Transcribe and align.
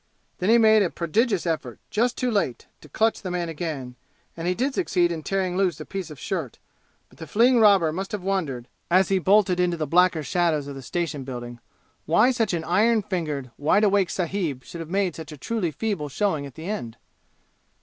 Then 0.39 0.49
he 0.49 0.57
made 0.57 0.81
a 0.81 0.89
prodigious 0.89 1.45
effort, 1.45 1.79
just 1.91 2.17
too 2.17 2.31
late, 2.31 2.65
to 2.81 2.89
clutch 2.89 3.21
the 3.21 3.29
man 3.29 3.49
again, 3.49 3.93
and 4.35 4.47
he 4.47 4.55
did 4.55 4.73
succeed 4.73 5.11
in 5.11 5.21
tearing 5.21 5.55
loose 5.55 5.79
a 5.79 5.85
piece 5.85 6.09
of 6.09 6.19
shirt; 6.19 6.57
but 7.07 7.19
the 7.19 7.27
fleeing 7.27 7.59
robber 7.59 7.93
must 7.93 8.11
have 8.11 8.23
wondered, 8.23 8.67
as 8.89 9.09
he 9.09 9.19
bolted 9.19 9.59
into 9.59 9.77
the 9.77 9.85
blacker 9.85 10.23
shadows 10.23 10.65
of 10.65 10.73
the 10.73 10.81
station 10.81 11.23
building, 11.23 11.59
why 12.07 12.31
such 12.31 12.51
an 12.55 12.63
iron 12.63 13.03
fingered, 13.03 13.51
wide 13.59 13.83
awake 13.83 14.09
sahib 14.09 14.63
should 14.63 14.79
have 14.81 14.89
made 14.89 15.15
such 15.15 15.31
a 15.31 15.37
truly 15.37 15.69
feeble 15.69 16.09
showing 16.09 16.47
at 16.47 16.55
the 16.55 16.65
end. 16.65 16.97